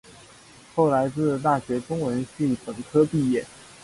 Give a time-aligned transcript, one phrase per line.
[0.73, 3.45] 后来自大学中文系本科毕业。